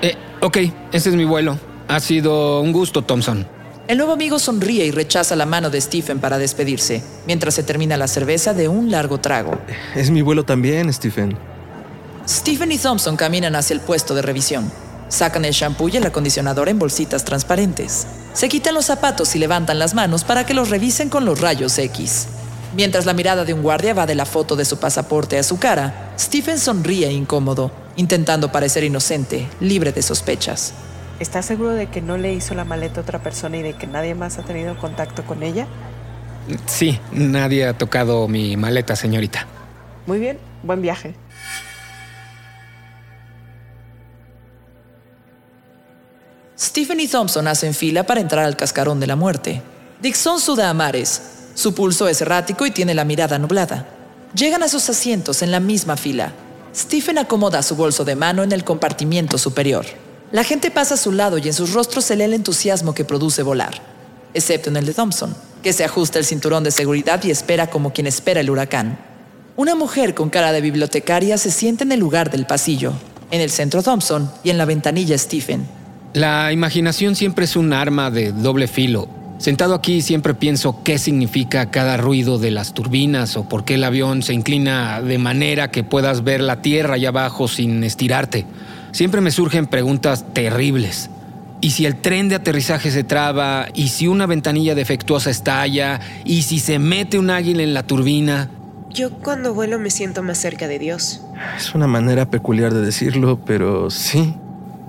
Eh, 0.01 0.15
ok, 0.41 0.57
ese 0.91 1.09
es 1.09 1.15
mi 1.15 1.23
vuelo. 1.23 1.57
Ha 1.87 2.01
sido 2.01 2.59
un 2.59 2.73
gusto, 2.73 3.03
Thompson. 3.03 3.47
El 3.87 3.99
nuevo 3.99 4.11
amigo 4.11 4.37
sonríe 4.37 4.85
y 4.85 4.91
rechaza 4.91 5.37
la 5.37 5.45
mano 5.45 5.69
de 5.69 5.79
Stephen 5.79 6.19
para 6.19 6.37
despedirse, 6.37 7.01
mientras 7.25 7.53
se 7.53 7.63
termina 7.63 7.95
la 7.95 8.09
cerveza 8.09 8.53
de 8.53 8.67
un 8.67 8.91
largo 8.91 9.21
trago. 9.21 9.57
Es 9.95 10.11
mi 10.11 10.21
vuelo 10.21 10.43
también, 10.43 10.91
Stephen. 10.91 11.37
Stephen 12.27 12.73
y 12.73 12.77
Thompson 12.77 13.15
caminan 13.15 13.55
hacia 13.55 13.75
el 13.75 13.79
puesto 13.79 14.15
de 14.15 14.21
revisión. 14.21 14.69
Sacan 15.07 15.45
el 15.45 15.53
shampoo 15.53 15.87
y 15.87 15.95
el 15.95 16.05
acondicionador 16.05 16.67
en 16.67 16.79
bolsitas 16.79 17.23
transparentes. 17.23 18.07
Se 18.33 18.49
quitan 18.49 18.73
los 18.73 18.87
zapatos 18.87 19.33
y 19.37 19.39
levantan 19.39 19.79
las 19.79 19.93
manos 19.93 20.25
para 20.25 20.45
que 20.45 20.53
los 20.53 20.69
revisen 20.69 21.07
con 21.07 21.23
los 21.23 21.39
rayos 21.39 21.79
X. 21.79 22.27
Mientras 22.75 23.05
la 23.07 23.13
mirada 23.13 23.45
de 23.45 23.53
un 23.53 23.63
guardia 23.63 23.93
va 23.95 24.05
de 24.05 24.13
la 24.13 24.25
foto 24.25 24.55
de 24.55 24.63
su 24.63 24.77
pasaporte 24.77 25.39
a 25.39 25.43
su 25.43 25.57
cara, 25.57 26.13
Stephen 26.19 26.59
sonríe 26.59 27.11
incómodo, 27.11 27.71
intentando 27.95 28.51
parecer 28.51 28.83
inocente, 28.83 29.47
libre 29.59 29.91
de 29.91 30.03
sospechas. 30.03 30.73
¿Estás 31.19 31.47
seguro 31.47 31.71
de 31.71 31.87
que 31.87 32.01
no 32.01 32.17
le 32.17 32.31
hizo 32.33 32.53
la 32.53 32.65
maleta 32.65 32.99
a 32.99 33.03
otra 33.03 33.19
persona 33.19 33.57
y 33.57 33.63
de 33.63 33.73
que 33.73 33.87
nadie 33.87 34.13
más 34.13 34.37
ha 34.37 34.43
tenido 34.43 34.77
contacto 34.77 35.25
con 35.25 35.41
ella? 35.41 35.67
Sí, 36.67 36.99
nadie 37.11 37.65
ha 37.65 37.77
tocado 37.77 38.27
mi 38.27 38.55
maleta, 38.55 38.95
señorita. 38.95 39.47
Muy 40.05 40.19
bien, 40.19 40.37
buen 40.63 40.81
viaje. 40.81 41.15
Stephen 46.57 46.99
y 46.99 47.07
Thompson 47.07 47.47
hacen 47.47 47.73
fila 47.73 48.03
para 48.03 48.21
entrar 48.21 48.45
al 48.45 48.55
cascarón 48.55 48.99
de 48.99 49.07
la 49.07 49.15
muerte. 49.15 49.61
Dixon 50.01 50.39
suda 50.39 50.69
a 50.69 50.73
mares. 50.73 51.38
Su 51.59 51.73
pulso 51.73 52.07
es 52.07 52.21
errático 52.21 52.65
y 52.65 52.71
tiene 52.71 52.93
la 52.93 53.03
mirada 53.03 53.37
nublada. 53.37 53.85
Llegan 54.33 54.63
a 54.63 54.69
sus 54.69 54.89
asientos 54.89 55.41
en 55.41 55.51
la 55.51 55.59
misma 55.59 55.97
fila. 55.97 56.31
Stephen 56.73 57.17
acomoda 57.17 57.61
su 57.63 57.75
bolso 57.75 58.05
de 58.05 58.15
mano 58.15 58.43
en 58.43 58.53
el 58.53 58.63
compartimiento 58.63 59.37
superior. 59.37 59.85
La 60.31 60.45
gente 60.45 60.71
pasa 60.71 60.93
a 60.93 60.97
su 60.97 61.11
lado 61.11 61.37
y 61.37 61.45
en 61.49 61.53
sus 61.53 61.73
rostros 61.73 62.05
se 62.05 62.15
lee 62.15 62.23
el 62.23 62.33
entusiasmo 62.33 62.93
que 62.93 63.03
produce 63.03 63.43
volar, 63.43 63.73
excepto 64.33 64.69
en 64.69 64.77
el 64.77 64.85
de 64.85 64.93
Thompson, 64.93 65.35
que 65.61 65.73
se 65.73 65.83
ajusta 65.83 66.17
el 66.17 66.23
cinturón 66.23 66.63
de 66.63 66.71
seguridad 66.71 67.21
y 67.25 67.29
espera 67.29 67.69
como 67.69 67.91
quien 67.91 68.07
espera 68.07 68.39
el 68.39 68.49
huracán. 68.49 68.97
Una 69.57 69.75
mujer 69.75 70.15
con 70.15 70.29
cara 70.29 70.53
de 70.53 70.61
bibliotecaria 70.61 71.37
se 71.37 71.51
sienta 71.51 71.83
en 71.83 71.91
el 71.91 71.99
lugar 71.99 72.31
del 72.31 72.45
pasillo, 72.45 72.93
en 73.31 73.41
el 73.41 73.49
centro 73.49 73.83
Thompson 73.83 74.31
y 74.45 74.49
en 74.49 74.57
la 74.57 74.63
ventanilla 74.63 75.17
Stephen. 75.17 75.67
La 76.13 76.53
imaginación 76.53 77.17
siempre 77.17 77.43
es 77.43 77.57
un 77.57 77.73
arma 77.73 78.09
de 78.11 78.31
doble 78.31 78.69
filo. 78.69 79.18
Sentado 79.39 79.73
aquí 79.73 80.01
siempre 80.01 80.33
pienso 80.33 80.83
qué 80.83 80.97
significa 80.97 81.71
cada 81.71 81.95
ruido 81.95 82.39
de 82.39 82.51
las 82.51 82.73
turbinas 82.73 83.37
o 83.37 83.47
por 83.47 83.63
qué 83.63 83.75
el 83.75 83.85
avión 83.85 84.21
se 84.21 84.33
inclina 84.33 85.01
de 85.01 85.17
manera 85.17 85.71
que 85.71 85.81
puedas 85.85 86.25
ver 86.25 86.41
la 86.41 86.61
tierra 86.61 86.95
allá 86.95 87.07
abajo 87.07 87.47
sin 87.47 87.81
estirarte. 87.85 88.45
Siempre 88.91 89.21
me 89.21 89.31
surgen 89.31 89.65
preguntas 89.65 90.25
terribles. 90.33 91.09
¿Y 91.61 91.71
si 91.71 91.85
el 91.85 91.95
tren 91.95 92.27
de 92.27 92.35
aterrizaje 92.35 92.91
se 92.91 93.05
traba? 93.05 93.67
¿Y 93.73 93.87
si 93.87 94.07
una 94.07 94.25
ventanilla 94.25 94.75
defectuosa 94.75 95.29
estalla? 95.29 96.01
¿Y 96.25 96.41
si 96.41 96.59
se 96.59 96.77
mete 96.77 97.17
un 97.17 97.29
águila 97.29 97.63
en 97.63 97.73
la 97.73 97.83
turbina? 97.83 98.49
Yo 98.89 99.11
cuando 99.11 99.53
vuelo 99.53 99.79
me 99.79 99.89
siento 99.89 100.21
más 100.21 100.37
cerca 100.37 100.67
de 100.67 100.79
Dios. 100.79 101.21
Es 101.57 101.73
una 101.73 101.87
manera 101.87 102.29
peculiar 102.29 102.73
de 102.73 102.81
decirlo, 102.81 103.39
pero 103.45 103.89
sí, 103.89 104.33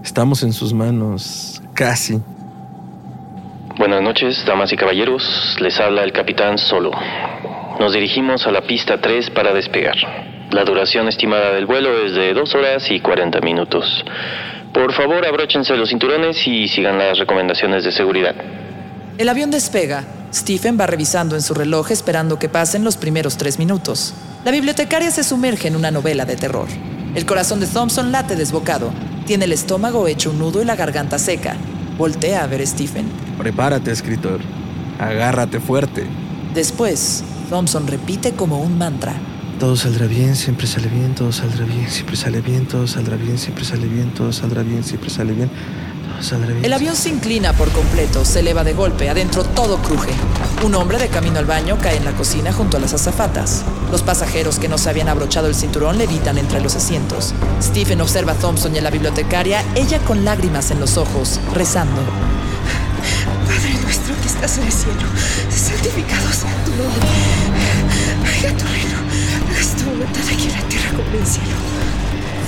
estamos 0.03 0.43
en 0.43 0.53
sus 0.53 0.75
manos, 0.75 1.63
casi. 1.73 2.21
Buenas 3.81 4.03
noches, 4.03 4.45
damas 4.45 4.71
y 4.75 4.77
caballeros. 4.77 5.57
Les 5.59 5.81
habla 5.81 6.05
el 6.05 6.13
capitán 6.13 6.59
Solo. 6.59 6.91
Nos 7.79 7.95
dirigimos 7.95 8.47
a 8.47 8.51
la 8.51 8.61
pista 8.61 9.01
3 9.01 9.31
para 9.31 9.55
despegar. 9.55 9.97
La 10.51 10.65
duración 10.65 11.09
estimada 11.09 11.55
del 11.55 11.65
vuelo 11.65 11.99
es 12.05 12.13
de 12.13 12.35
2 12.35 12.55
horas 12.57 12.91
y 12.91 13.01
40 13.01 13.41
minutos. 13.41 14.05
Por 14.75 14.93
favor, 14.93 15.27
abróchense 15.27 15.75
los 15.79 15.89
cinturones 15.89 16.47
y 16.47 16.69
sigan 16.69 16.99
las 16.99 17.19
recomendaciones 17.19 17.83
de 17.83 17.91
seguridad. 17.91 18.35
El 19.17 19.31
avión 19.31 19.51
despega. 19.51 20.05
Stephen 20.31 20.79
va 20.79 20.87
revisando 20.87 21.35
en 21.35 21.41
su 21.41 21.55
reloj 21.55 21.91
esperando 21.91 22.39
que 22.39 22.51
pasen 22.51 22.85
los 22.85 22.99
primeros 22.99 23.39
tres 23.39 23.59
minutos. 23.59 24.13
La 24.45 24.51
bibliotecaria 24.51 25.11
se 25.11 25.25
sumerge 25.25 25.69
en 25.69 25.77
una 25.77 25.91
novela 25.91 26.27
de 26.27 26.37
terror. 26.37 26.69
El 27.15 27.25
corazón 27.25 27.61
de 27.61 27.67
Thompson 27.67 28.13
late 28.13 28.37
desbocado. 28.37 28.93
Tiene 29.25 29.47
el 29.47 29.53
estómago 29.53 30.07
hecho 30.07 30.33
un 30.33 30.39
nudo 30.39 30.61
y 30.61 30.67
la 30.67 30.77
garganta 30.77 31.19
seca. 31.19 31.57
Voltea 32.01 32.43
a 32.45 32.47
ver 32.47 32.63
a 32.63 32.67
Stephen. 32.67 33.05
Prepárate, 33.37 33.91
escritor. 33.91 34.41
Agárrate 34.99 35.61
fuerte. 35.61 36.07
Después, 36.55 37.23
Thompson 37.51 37.87
repite 37.87 38.33
como 38.33 38.59
un 38.59 38.79
mantra. 38.79 39.13
Todo 39.59 39.77
saldrá 39.77 40.07
bien, 40.07 40.35
siempre 40.35 40.67
sale 40.67 40.89
bien, 40.89 41.15
todo 41.15 41.31
saldrá 41.31 41.67
bien, 41.67 41.91
siempre 41.91 42.17
sale 42.17 42.41
bien, 42.41 42.65
todo 42.65 42.87
saldrá 42.87 43.17
bien, 43.17 43.37
siempre 43.37 43.67
sale 43.67 43.87
bien, 43.87 44.15
todo 44.15 44.33
saldrá 44.33 44.63
bien, 44.63 44.83
siempre 44.83 45.11
sale 45.11 45.35
bien, 45.35 45.51
bien. 46.21 46.65
El 46.65 46.73
avión 46.73 46.97
se 46.97 47.09
inclina 47.09 47.53
por 47.53 47.71
completo, 47.71 48.25
se 48.25 48.41
eleva 48.41 48.65
de 48.65 48.75
golpe, 48.75 49.09
adentro 49.09 49.45
todo 49.45 49.79
cruje. 49.79 50.13
Un 50.65 50.75
hombre 50.75 50.99
de 50.99 51.09
camino 51.09 51.39
al 51.39 51.47
baño 51.47 51.79
cae 51.81 51.97
en 51.97 52.05
la 52.05 52.13
cocina 52.13 52.53
junto 52.53 52.77
a 52.77 52.81
las 52.81 52.93
azafatas. 52.93 53.63
Los 53.91 54.03
pasajeros 54.03 54.59
que 54.59 54.69
no 54.69 54.79
se 54.79 54.91
habían 54.91 55.09
abrochado 55.09 55.49
el 55.49 55.55
cinturón 55.55 55.99
levitan 55.99 56.39
entre 56.39 56.61
los 56.61 56.77
asientos. 56.77 57.35
Stephen 57.63 58.01
observa 58.01 58.33
a 58.33 58.37
Thompson 58.37 58.75
y 58.75 58.79
a 58.79 58.83
la 58.83 58.91
bibliotecaria, 58.91 59.65
ella 59.75 59.99
con 60.01 60.25
lágrimas 60.25 60.71
en 60.71 60.81
los 60.81 60.97
ojos, 60.97 61.41
rezando. 61.55 62.01
Padre 63.47 63.75
nuestro 63.83 64.15
que 64.21 64.27
estás 64.29 64.59
en 64.59 64.65
el 64.65 64.73
cielo, 64.73 65.09
santificado 65.51 66.33
sea 66.33 66.65
tu 66.65 66.71
nombre. 66.73 67.07
Venga 68.23 68.59
tu 68.59 68.65
reino. 68.67 68.99
Haz 69.59 69.77
tu 69.77 69.85
voluntad 69.91 70.23
aquí 70.33 70.49
en 70.49 70.53
la 70.53 70.69
tierra 70.69 70.91
como 70.91 71.09
en 71.09 71.21
el 71.21 71.27
cielo. 71.27 71.70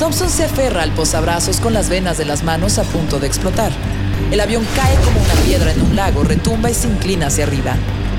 Thompson 0.02 0.30
se 0.30 0.42
aferra 0.42 0.82
al 0.82 0.90
posabrazos 0.90 1.60
con 1.60 1.74
las 1.74 1.88
venas 1.88 2.18
de 2.18 2.24
las 2.24 2.42
manos 2.42 2.78
a 2.78 2.82
punto 2.82 3.20
de 3.20 3.28
explotar. 3.28 3.70
El 4.32 4.40
avión 4.40 4.66
cae 4.74 4.96
como 4.96 5.20
una 5.20 5.34
piedra 5.44 5.70
en 5.70 5.80
un 5.80 5.94
lago, 5.94 6.24
retumba 6.24 6.72
y 6.72 6.74
se 6.74 6.88
inclina 6.88 7.28
hacia 7.28 7.44
arriba. 7.44 7.76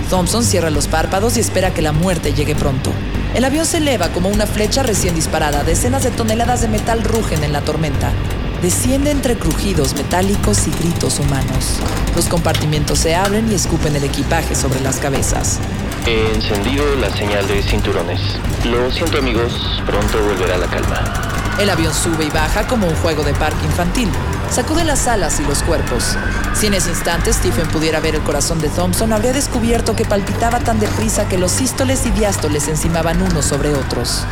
Thompson 0.09 0.45
cierra 0.45 0.69
los 0.69 0.87
párpados 0.87 1.35
y 1.35 1.41
espera 1.41 1.73
que 1.73 1.81
la 1.81 1.91
muerte 1.91 2.31
llegue 2.31 2.55
pronto. 2.55 2.89
El 3.35 3.43
avión 3.43 3.65
se 3.65 3.79
eleva 3.79 4.13
como 4.13 4.29
una 4.29 4.47
flecha 4.47 4.81
recién 4.81 5.13
disparada. 5.13 5.65
Decenas 5.65 6.03
de 6.03 6.11
toneladas 6.11 6.61
de 6.61 6.69
metal 6.69 7.03
rugen 7.03 7.43
en 7.43 7.51
la 7.51 7.59
tormenta. 7.59 8.13
Desciende 8.61 9.11
entre 9.11 9.35
crujidos 9.35 9.93
metálicos 9.93 10.65
y 10.67 10.71
gritos 10.71 11.19
humanos. 11.19 11.79
Los 12.15 12.27
compartimientos 12.29 12.99
se 12.99 13.13
abren 13.13 13.51
y 13.51 13.55
escupen 13.55 13.93
el 13.97 14.05
equipaje 14.05 14.55
sobre 14.55 14.79
las 14.79 14.99
cabezas. 14.99 15.59
He 16.07 16.33
encendido 16.33 16.95
la 16.95 17.09
señal 17.09 17.45
de 17.49 17.61
cinturones. 17.61 18.21
Lo 18.63 18.89
siento 18.89 19.17
amigos, 19.17 19.81
pronto 19.85 20.23
volverá 20.23 20.57
la 20.57 20.67
calma. 20.67 21.32
El 21.59 21.69
avión 21.69 21.93
sube 21.93 22.25
y 22.25 22.29
baja 22.29 22.67
como 22.67 22.87
un 22.87 22.95
juego 22.95 23.23
de 23.23 23.33
parque 23.33 23.65
infantil. 23.65 24.09
Sacude 24.51 24.83
las 24.83 25.07
alas 25.07 25.39
y 25.39 25.43
los 25.43 25.63
cuerpos. 25.63 26.15
Si 26.53 26.67
en 26.67 26.73
ese 26.73 26.89
instante 26.89 27.31
Stephen 27.31 27.67
pudiera 27.67 27.99
ver 27.99 28.15
el 28.15 28.21
corazón 28.21 28.59
de 28.59 28.69
Thompson, 28.69 29.13
habría 29.13 29.33
descubierto 29.33 29.95
que 29.95 30.05
palpitaba 30.05 30.59
tan 30.59 30.79
deprisa 30.79 31.27
que 31.27 31.37
los 31.37 31.51
sístoles 31.51 32.05
y 32.05 32.11
diástoles 32.11 32.63
se 32.63 32.71
encimaban 32.71 33.21
unos 33.21 33.45
sobre 33.45 33.73
otros. 33.73 34.25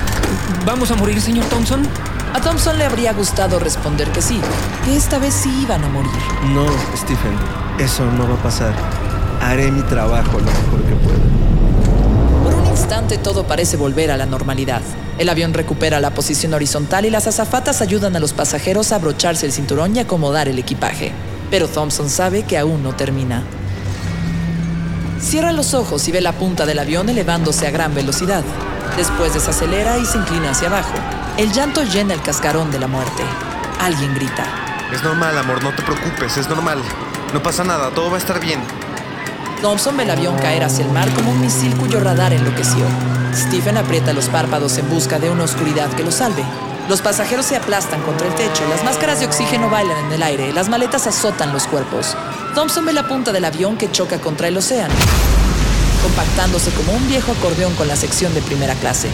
¿Vamos 0.65 0.91
a 0.91 0.95
morir, 0.95 1.21
señor 1.21 1.45
Thompson? 1.45 1.87
A 2.33 2.41
Thompson 2.41 2.77
le 2.77 2.85
habría 2.85 3.13
gustado 3.13 3.59
responder 3.59 4.09
que 4.11 4.21
sí, 4.21 4.39
que 4.85 4.95
esta 4.95 5.19
vez 5.19 5.33
sí 5.33 5.61
iban 5.61 5.83
a 5.83 5.89
morir. 5.89 6.11
No, 6.53 6.65
Stephen, 6.95 7.35
eso 7.79 8.05
no 8.05 8.27
va 8.27 8.35
a 8.35 8.43
pasar. 8.43 8.73
Haré 9.41 9.71
mi 9.71 9.81
trabajo 9.83 10.39
lo 10.39 10.45
mejor 10.45 10.83
que 10.87 10.95
pueda. 10.95 11.19
Por 12.43 12.53
un 12.53 12.67
instante 12.67 13.17
todo 13.17 13.45
parece 13.45 13.75
volver 13.77 14.11
a 14.11 14.17
la 14.17 14.25
normalidad. 14.25 14.81
El 15.21 15.29
avión 15.29 15.53
recupera 15.53 15.99
la 15.99 16.15
posición 16.15 16.55
horizontal 16.55 17.05
y 17.05 17.11
las 17.11 17.27
azafatas 17.27 17.83
ayudan 17.83 18.15
a 18.15 18.19
los 18.19 18.33
pasajeros 18.33 18.91
a 18.91 18.95
abrocharse 18.95 19.45
el 19.45 19.51
cinturón 19.51 19.95
y 19.95 19.99
acomodar 19.99 20.47
el 20.47 20.57
equipaje. 20.57 21.11
Pero 21.51 21.67
Thompson 21.67 22.09
sabe 22.09 22.41
que 22.41 22.57
aún 22.57 22.81
no 22.81 22.95
termina. 22.95 23.43
Cierra 25.19 25.51
los 25.51 25.75
ojos 25.75 26.07
y 26.07 26.11
ve 26.11 26.21
la 26.21 26.31
punta 26.31 26.65
del 26.65 26.79
avión 26.79 27.07
elevándose 27.07 27.67
a 27.67 27.69
gran 27.69 27.93
velocidad. 27.93 28.43
Después 28.97 29.35
desacelera 29.35 29.99
y 29.99 30.07
se 30.07 30.17
inclina 30.17 30.49
hacia 30.49 30.69
abajo. 30.69 30.95
El 31.37 31.51
llanto 31.51 31.83
llena 31.83 32.15
el 32.15 32.23
cascarón 32.23 32.71
de 32.71 32.79
la 32.79 32.87
muerte. 32.87 33.21
Alguien 33.79 34.15
grita. 34.15 34.47
Es 34.91 35.03
normal, 35.03 35.37
amor, 35.37 35.61
no 35.61 35.69
te 35.75 35.83
preocupes, 35.83 36.35
es 36.37 36.49
normal. 36.49 36.81
No 37.31 37.43
pasa 37.43 37.63
nada, 37.63 37.91
todo 37.91 38.09
va 38.09 38.15
a 38.15 38.19
estar 38.19 38.39
bien. 38.39 38.59
Thompson 39.61 39.95
ve 39.95 40.03
el 40.03 40.09
avión 40.09 40.35
caer 40.37 40.63
hacia 40.63 40.83
el 40.83 40.91
mar 40.91 41.07
como 41.13 41.31
un 41.31 41.39
misil 41.39 41.75
cuyo 41.75 41.99
radar 41.99 42.33
enloqueció. 42.33 42.83
Stephen 43.33 43.77
aprieta 43.77 44.11
los 44.11 44.25
párpados 44.25 44.79
en 44.79 44.89
busca 44.89 45.19
de 45.19 45.29
una 45.29 45.43
oscuridad 45.43 45.87
que 45.91 46.03
lo 46.03 46.11
salve. 46.11 46.43
Los 46.89 47.01
pasajeros 47.01 47.45
se 47.45 47.55
aplastan 47.55 48.01
contra 48.01 48.27
el 48.27 48.33
techo, 48.33 48.67
las 48.69 48.83
máscaras 48.83 49.19
de 49.19 49.27
oxígeno 49.27 49.69
bailan 49.69 50.05
en 50.05 50.13
el 50.13 50.23
aire, 50.23 50.51
las 50.51 50.67
maletas 50.67 51.05
azotan 51.05 51.53
los 51.53 51.67
cuerpos. 51.67 52.17
Thompson 52.55 52.85
ve 52.85 52.93
la 52.93 53.07
punta 53.07 53.31
del 53.31 53.45
avión 53.45 53.77
que 53.77 53.91
choca 53.91 54.19
contra 54.19 54.47
el 54.47 54.57
océano, 54.57 54.95
compactándose 56.01 56.71
como 56.71 56.93
un 56.93 57.07
viejo 57.07 57.31
acordeón 57.31 57.75
con 57.75 57.87
la 57.87 57.95
sección 57.95 58.33
de 58.33 58.41
primera 58.41 58.73
clase. 58.73 59.09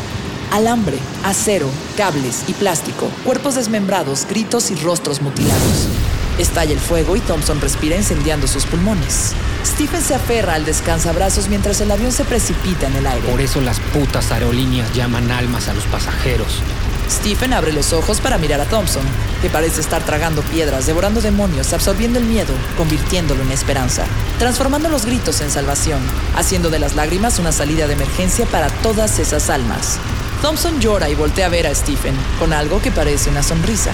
Alambre, 0.54 0.98
acero, 1.26 1.70
cables 1.98 2.46
y 2.48 2.54
plástico, 2.54 3.10
cuerpos 3.26 3.56
desmembrados, 3.56 4.26
gritos 4.30 4.72
y 4.72 4.76
rostros 4.76 5.22
mutilados. 5.22 5.90
Estalla 6.38 6.74
el 6.74 6.80
fuego 6.80 7.16
y 7.16 7.20
Thompson 7.20 7.60
respira 7.60 7.96
incendiando 7.96 8.48
sus 8.48 8.66
pulmones. 8.66 9.34
Stephen 9.66 10.02
se 10.02 10.14
aferra 10.14 10.54
al 10.54 10.66
descansabrazos 10.66 11.50
mientras 11.50 11.82
el 11.82 11.90
avión 11.92 12.12
se 12.12 12.26
precipita 12.26 12.88
en 12.88 12.96
el 12.96 13.08
aire. 13.08 13.28
Por 13.28 13.42
eso 13.42 13.60
las 13.60 13.80
putas 13.80 14.32
aerolíneas 14.32 14.94
llaman 14.94 15.32
almas 15.32 15.68
a 15.68 15.74
los 15.74 15.86
pasajeros. 15.86 16.62
Stephen 17.10 17.54
abre 17.54 17.72
los 17.72 17.94
ojos 17.94 18.22
para 18.22 18.38
mirar 18.38 18.62
a 18.62 18.66
Thompson, 18.66 19.04
que 19.42 19.50
parece 19.50 19.82
estar 19.82 20.04
tragando 20.04 20.42
piedras, 20.44 20.86
devorando 20.86 21.22
demonios, 21.22 21.74
absorbiendo 21.74 22.20
el 22.20 22.26
miedo, 22.26 22.54
convirtiéndolo 22.78 23.42
en 23.42 23.52
esperanza, 23.52 24.04
transformando 24.40 24.90
los 24.90 25.06
gritos 25.06 25.42
en 25.42 25.50
salvación, 25.50 26.02
haciendo 26.36 26.70
de 26.70 26.80
las 26.80 26.96
lágrimas 26.96 27.40
una 27.40 27.52
salida 27.52 27.88
de 27.88 27.94
emergencia 27.94 28.46
para 28.46 28.70
todas 28.70 29.20
esas 29.20 29.50
almas. 29.50 29.98
Thompson 30.42 30.80
llora 30.80 31.10
y 31.10 31.16
voltea 31.16 31.48
a 31.48 31.50
ver 31.50 31.66
a 31.66 31.74
Stephen, 31.74 32.16
con 32.38 32.54
algo 32.54 32.82
que 32.82 32.92
parece 32.92 33.30
una 33.30 33.42
sonrisa. 33.42 33.92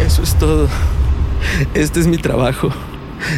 Eso 0.00 0.22
es 0.22 0.36
todo. 0.38 0.68
Este 1.74 2.00
es 2.00 2.06
mi 2.06 2.18
trabajo. 2.18 2.70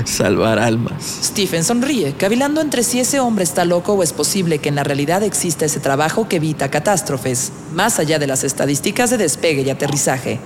Salvar 0.04 0.58
almas. 0.58 1.20
Stephen 1.22 1.64
sonríe, 1.64 2.12
cavilando 2.12 2.60
entre 2.60 2.82
si 2.82 3.00
ese 3.00 3.18
hombre 3.20 3.44
está 3.44 3.64
loco 3.64 3.94
o 3.94 4.02
es 4.02 4.12
posible 4.12 4.58
que 4.58 4.68
en 4.68 4.74
la 4.74 4.84
realidad 4.84 5.22
exista 5.22 5.64
ese 5.64 5.80
trabajo 5.80 6.28
que 6.28 6.36
evita 6.36 6.70
catástrofes, 6.70 7.52
más 7.72 7.98
allá 7.98 8.18
de 8.18 8.26
las 8.26 8.44
estadísticas 8.44 9.10
de 9.10 9.16
despegue 9.16 9.62
y 9.62 9.70
aterrizaje. 9.70 10.38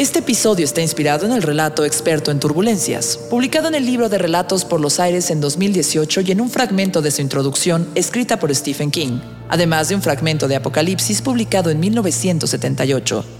Este 0.00 0.20
episodio 0.20 0.64
está 0.64 0.80
inspirado 0.80 1.26
en 1.26 1.32
el 1.32 1.42
relato 1.42 1.84
Experto 1.84 2.30
en 2.30 2.40
Turbulencias, 2.40 3.18
publicado 3.18 3.68
en 3.68 3.74
el 3.74 3.84
libro 3.84 4.08
de 4.08 4.16
relatos 4.16 4.64
por 4.64 4.80
los 4.80 4.98
aires 4.98 5.30
en 5.30 5.42
2018 5.42 6.22
y 6.22 6.30
en 6.30 6.40
un 6.40 6.48
fragmento 6.48 7.02
de 7.02 7.10
su 7.10 7.20
introducción 7.20 7.86
escrita 7.94 8.38
por 8.40 8.54
Stephen 8.54 8.90
King, 8.90 9.20
además 9.50 9.90
de 9.90 9.96
un 9.96 10.00
fragmento 10.00 10.48
de 10.48 10.56
Apocalipsis 10.56 11.20
publicado 11.20 11.68
en 11.68 11.80
1978. 11.80 13.39